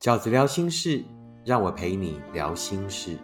[0.00, 1.04] 饺子聊心事，
[1.44, 3.18] 让我陪你聊心事。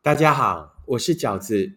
[0.00, 1.74] 大家好，我是饺子。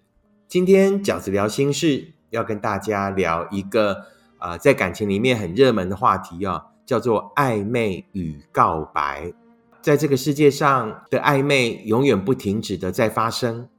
[0.47, 4.05] 今天饺子聊心事，要跟大家聊一个
[4.37, 9.33] 啊，在感情里面很热门的话题哦，叫做暧昧与告白。
[9.85, 13.69] 在这个世界上的暧昧永远不停止的在发生，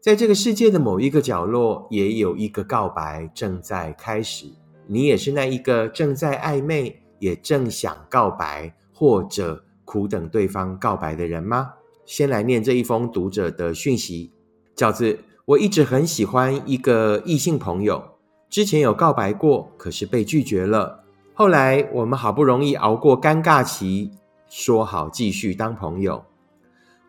[0.00, 4.46] 在这个世界的某一个角落，也有一个告白正在开始。
[4.88, 11.74] 你也是那一个正在暧昧，也正想告白，或者苦等对方告白的人吗？
[12.04, 14.32] 先来念这一封读者的讯息，
[14.74, 18.02] 饺子，我一直很喜欢一个异性朋友，
[18.50, 21.04] 之前有告白过，可是被拒绝了。
[21.32, 24.10] 后来我们好不容易熬过尴尬期，
[24.56, 26.24] 说好继续当朋友。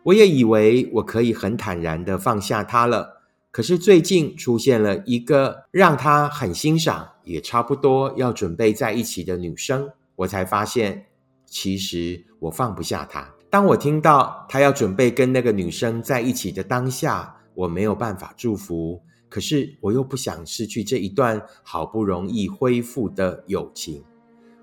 [0.02, 3.22] 我也以为我可以很坦然的放下他了，
[3.52, 11.06] 可是最近出现了一个让他很欣赏，也差不多要准备在一起的女生，我才发现，
[11.44, 13.32] 其实我放不下他。
[13.48, 24.02] 当我听到他要准备跟那个女生在一起的当下，我没有办法祝福，可是我又不想失去这一段好不容易恢复的友情。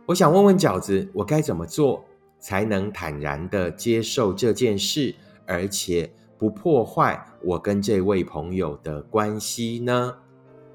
[0.05, 2.03] 我想问问饺子，我该怎么做
[2.43, 5.15] 才能坦然的接受这件事，
[5.47, 10.17] 而且不破坏我跟这位朋友的关系呢？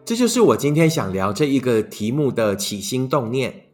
[0.02, 3.66] 这就是我今天想聊这一个题目的起心动念：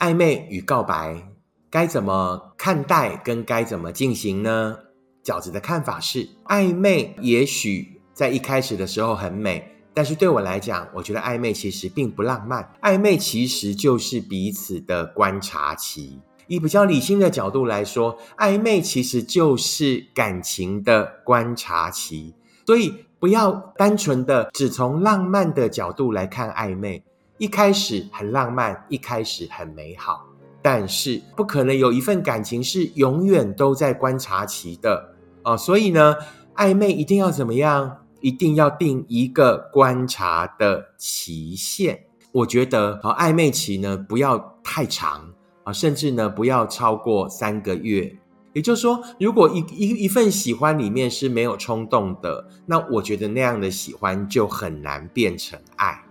[0.00, 1.28] 暧昧与告白。
[1.70, 4.76] 该怎么看待跟该怎么进行呢？
[5.22, 9.64] 饺子的看法是，暧昧也许在一开始的时候很美，
[9.94, 12.68] 但是对我来讲，我觉得暧昧其实并不浪漫。
[12.82, 16.18] 暧昧其实就是彼此的观察期。
[16.50, 22.34] 以比较理性的角度来说，暧昧其实就是感情的观察期。
[22.66, 27.04] 所以不要单纯的只从浪漫的角度来看暧昧。
[27.38, 30.26] 一开始很浪漫，一开始很美好。
[30.60, 35.14] 但是不可能有一份感情是永远都在观察期的
[35.44, 36.16] 哦，所以呢，
[36.56, 37.98] 暧昧一定要怎么样？
[38.20, 42.06] 一定要定一个观察的期限。
[42.32, 45.29] 我觉得啊，暧昧期呢不要太长
[45.72, 48.16] 甚至呢不要超过三个月。
[48.52, 56.04] 也就是说，如果一一一份喜欢里面是没有冲动的，那我觉得那样的喜欢就很难变成爱。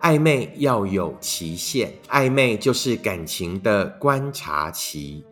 [0.00, 5.24] 暧昧要有期限，暧昧就是感情的观察期。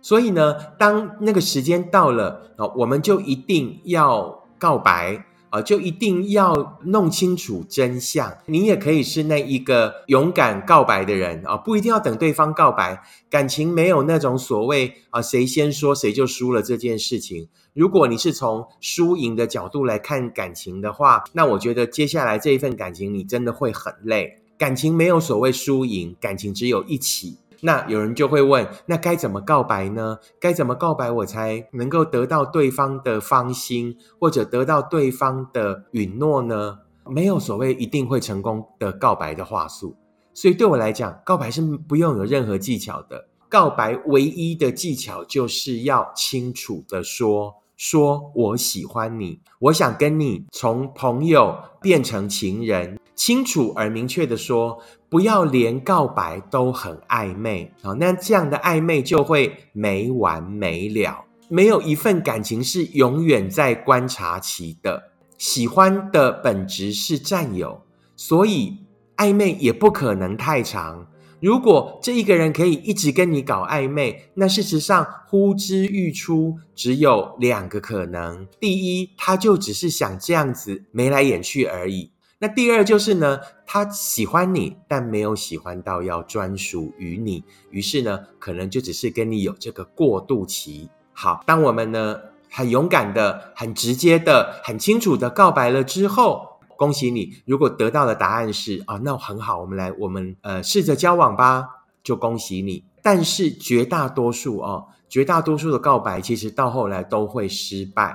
[0.00, 5.24] 所以呢，当那个时间到了啊，我们就一定要告白。
[5.62, 8.36] 就一定要弄清楚真相。
[8.46, 13.02] 你也可以是那一个勇敢告白的人啊，不一定要等对方告白。
[13.28, 17.48] 感情没有那种所谓啊，谁先说谁就输了这件事情。
[17.74, 24.38] 如果你是从输赢的角度来看感情的话，那我觉得接下来这一份感情你真的会很累。
[24.56, 27.36] 感情没有所谓输赢，感情只有一起。
[27.60, 30.18] 那有人就会问，那该怎么告白呢？
[30.40, 36.78] 该怎么告白我才能够得到对方的芳心，或者得到对方的允诺呢？
[37.08, 39.94] 没有所谓一定会成功的告白的话术，
[40.34, 43.28] 所以对我来讲，告白是不用有任何技巧的。
[43.48, 52.98] 告白唯一的技巧就是要清楚的说，说我喜欢你，我想跟你从朋友变成情人。
[53.16, 54.78] 清楚而明确的说，
[55.08, 61.24] 不要连告白都很暧昧啊，那这样的暧昧就会没完没了。
[61.48, 67.80] 没有一份感情是永远在观察期的，喜欢的本质是占有，
[68.16, 68.76] 所以
[69.16, 71.06] 暧昧也不可能太长。
[71.40, 82.10] 如果这一个人可以一直跟你搞暧昧，那事实上呼之欲出，只有两个可能：第一，他就只是想这样子眉来眼去而已。
[82.38, 90.90] 那第二就是呢，他喜欢你，但没有喜欢到要专属于你，于是呢，可能就只是跟你有这个过渡期。
[91.14, 92.20] 好，当我们呢
[92.50, 101.66] 很勇敢的、很直接的、很清楚的告白了之后，恭喜你，如果得到的答案是啊，那很好，我们来，我们呃试着交往吧，
[102.02, 102.84] 就恭喜你。
[103.02, 108.14] 但是绝大多数哦，绝大多数的告白其实到后来都会失败。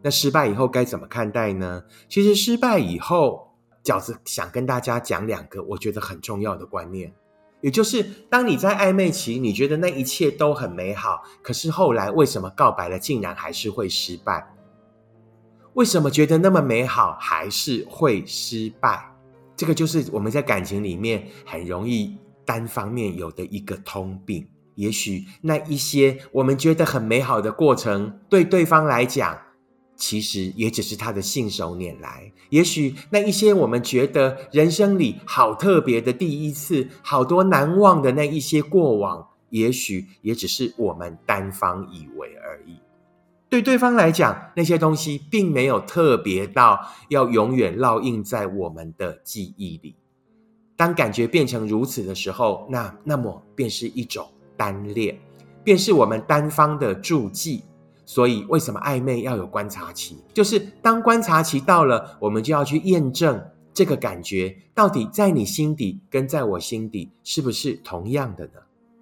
[0.00, 1.82] 那失败以后该怎么看待呢？
[2.08, 3.47] 其实失败以后。
[3.88, 7.10] 饺子想跟大家讲两个我觉得很重要的观念，
[7.62, 14.46] 也就是当你在暧昧期，你觉得那一切都很美好，可是后来为什么告白了竟然还是会失败？
[15.72, 19.10] 为什么觉得那么美好还是会失败？
[19.56, 29.38] 这个就是我们在感情里面很容易单方面有的一个通病，也许那一些我们觉得很美好的过程，对对方来讲，
[29.98, 32.32] 其实也只是他的信手拈来。
[32.48, 42.78] 也许那一些我们觉得人生里好特别的第一次，好多难忘的那一些过往，也许也只是我们单方以为而已。
[43.50, 46.78] 对对方来讲，那些东西并没有特别到
[47.08, 49.96] 要永远烙印在我们的记忆里。
[50.76, 55.18] 当感觉变成如此的时候，那那么便是一种单恋，
[55.64, 57.64] 便是我们单方的注记。
[58.08, 60.16] 所以，为什么暧昧要有观察期？
[60.32, 63.38] 就是当观察期到了，我们就要去验证
[63.74, 68.52] 这个感觉到底在你心底跟在我心底是不是同样的呢？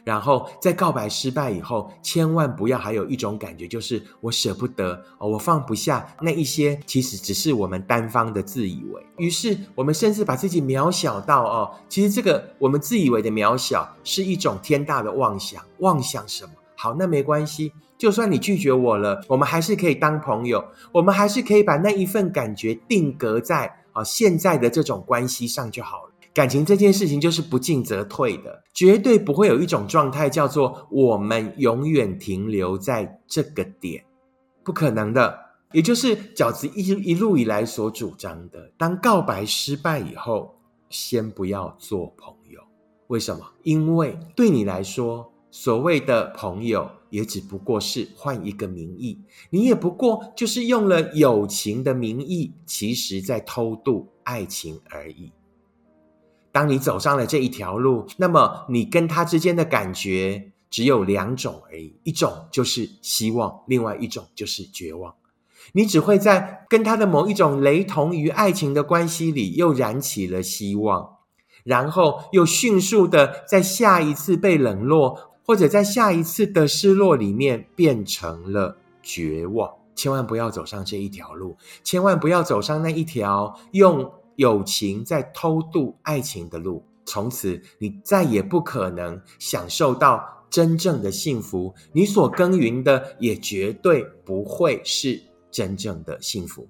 [0.02, 9.06] 然后在告白失败以后，千万不要还有一种感觉，就是我舍不得哦，我放不下那一些，其实只是我们单方的自以为。
[9.18, 15.64] 于是我们甚至把自己渺小到哦，其实这个我们自以为的渺小是一种天大的妄想。
[15.78, 16.50] 妄想什么？
[16.76, 26.12] 好，那没关系，就算你拒绝我了，我们还是可以当朋友，我们还是可以把那一份感觉定格在啊现在的这种关系上就好了。
[26.34, 34.04] 感情这件事情就是不进则退的，绝对不会有一种状态叫做我们永远停留在这个点，
[34.62, 35.46] 不可能的。
[35.72, 40.54] 也就是饺子一一路以来所主张的，当告白失败以后，
[40.90, 42.60] 先不要做朋友。
[43.08, 43.44] 为什么？
[43.62, 49.18] 因为对你来说，所谓的朋友也只不过是换一个名义，
[49.50, 55.32] 你也不过就是用了友情的名义，其实在偷渡爱情而已。
[56.52, 65.14] 当你走上了这一条路，那么你跟他之间的感觉只有两种而已，一种就是希望，另外一种就是绝望。
[65.72, 71.16] 你只会在跟他的某一种雷同于爱情的关系里，又燃起了希望，
[71.64, 79.70] 然后又迅速的在下一次被冷落，或者在下一次的失落里面变成了绝望。
[79.94, 84.10] 千万不要走上这一条路，千万不要走上那一条用。
[84.36, 91.74] 友情在偷渡爱情的路，从此你再也不可能享受到真正的幸福。
[91.90, 95.18] 你所耕耘的也绝对不会是
[95.50, 96.68] 真正的幸福。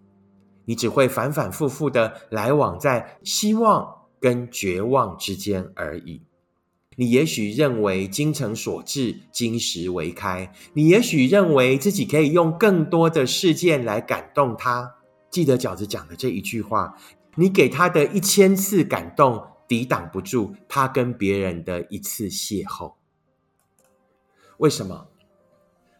[0.65, 3.85] 你只会反反复复的来往在希望
[4.21, 6.23] 跟绝望之间而已。
[6.97, 14.97] 你也许认为精诚所至，金石为开；你也许认为自己可以用更多的事件来感动他。
[15.31, 16.97] 记得饺子讲的这一句话。
[17.39, 22.95] 你给他的一千次感动，抵挡不住他跟别人的一次邂逅。
[24.57, 25.09] 为什么？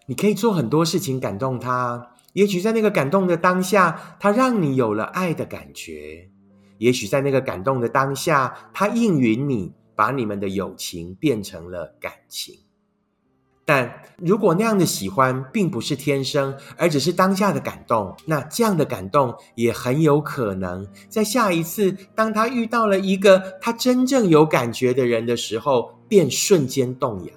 [0.07, 6.31] 你可以做很多事情感动他，也许在那个感动的当下，他让你有了爱的感觉；
[6.79, 12.55] 也许在那个感动的当下，他应允你，把你们的友情变成了感情。
[13.65, 27.33] 但如果那样的喜欢并不是天生，而只是当下的感动，那这样的感动也很有可能在下一次当他遇到了一个他真正有感觉的人的时候，便瞬间动摇，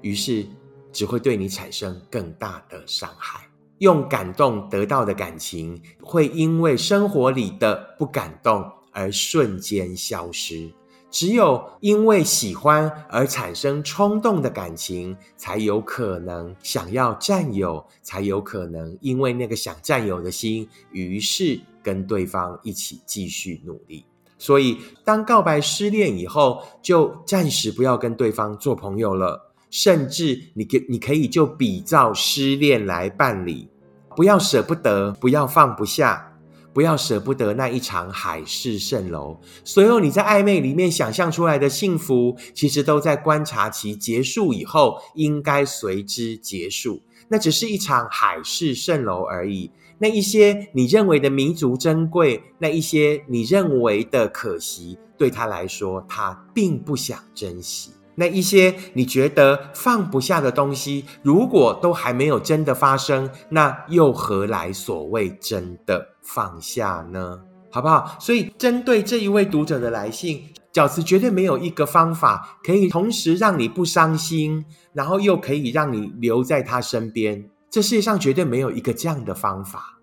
[0.00, 0.44] 于是
[0.90, 3.46] 只会对你产生更大的伤害。
[3.78, 10.68] 用感动得到的感情，会因为生活里的不感动而瞬间消失。
[11.10, 24.04] 只有因为喜欢而产生冲动的感情，才有可能想要占有，才有可能因为那个想占有的心，于是跟对方一起继续努力。
[24.38, 33.68] 所以，当告白失恋以后，就暂时不要跟对方做朋友了，甚至你可你可以就比照失恋来办理，
[34.16, 36.29] 不要舍不得，不要放不下。
[36.72, 47.02] 不要舍不得那一场海市蜃楼，所有你在暧昧里面想象出来的幸福，其实都在观察期结束以后应该随之结束。
[47.28, 49.70] 那只是一场海市蜃楼而已。
[49.98, 57.92] 那一些你认为的弥足珍贵，那一些你认为的可惜，对他来说，他并不想珍惜。
[58.16, 67.40] 那一些你觉得放不下的东西，如果都还没有真的发生，那又何来所谓真的放下呢？
[67.70, 68.16] 好不好？
[68.18, 77.48] 所以针对这一位读者的来信，饺子绝对没有一个方法可以同时让你不伤心，然后又可以让你留在他身边。
[77.70, 80.00] 这世界上绝对没有一个这样的方法，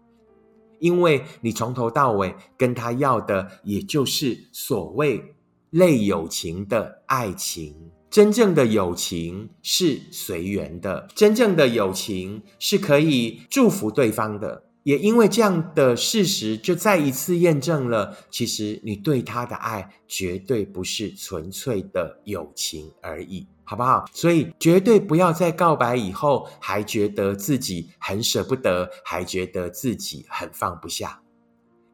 [0.79, 5.35] 因为你从头到尾跟他要的，也就是所谓
[5.71, 7.75] 类友情的爱情。
[8.17, 24.05] 真正的友情是随缘的，真正的友情是可以祝福对方的，也因为这样的事实，就再一次验证了，其实你对他的爱绝对不是纯粹的友情而已，好不好？
[24.11, 31.21] 所以绝对不要在告白以后还觉得自己很舍不得，还觉得自己很放不下。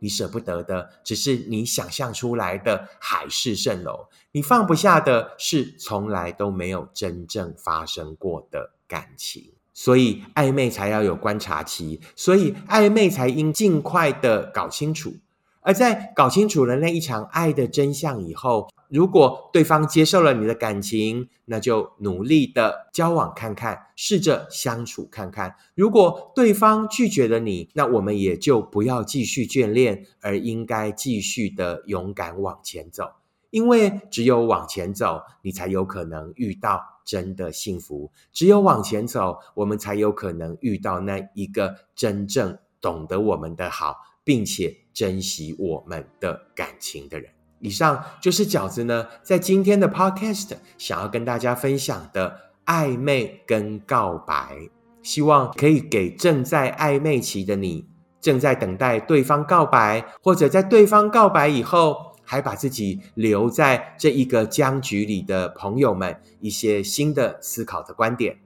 [0.03, 9.53] 你舍不得的，只是你想象出来的海市蜃楼；你放不下的，是从来都没有真正发生过的感情。
[9.73, 15.13] 所以暧昧才要有观察期，所以暧昧才应尽快的搞清楚。
[15.61, 25.55] 而在搞清楚了那一场爱的真相以后，如果对方接受了你的感情，那就努力的交往看看，试着相处看看。
[25.73, 33.13] 如果对方拒绝了你，那我们也就不要继续眷恋，而应该继续的勇敢往前走。
[33.49, 43.95] 因为只有往前走，你才有可能遇到真的幸福；只有往前走，我们才有可能遇到那一个真正懂得我们的好。
[44.25, 47.29] 并且珍惜我们的感情的人。
[47.63, 54.69] 以上就是饺子呢，在今天的 Podcast 想要跟大家分享的暧昧跟告白，
[55.01, 57.87] 希望可以给正在暧昧期的你，
[58.19, 68.39] 正在等待对方告白，或者在对方告白以后还把自己留在这一个僵局里的朋友们，一些新的思考的观点。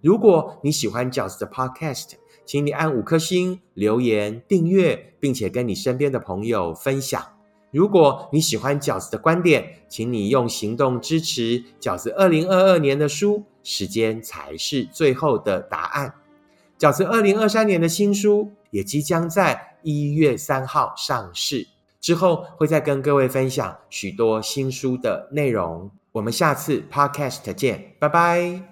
[0.00, 2.12] 如果你喜欢饺子的 Podcast，
[2.46, 7.31] 请你按五颗星、留言、订阅，并且跟你身边的朋友分享。
[7.72, 13.42] 如果你喜欢饺子的观点，请你用行动支持饺子二零二二年的书。
[13.64, 16.14] 时间才是最后的答案。
[16.76, 21.68] 饺子二零二三年的新书也即将在一月三号上市，
[22.00, 25.92] 之后会再跟各位分享许多新书的内容。
[26.10, 28.62] 我们下次 Podcast 见，拜拜。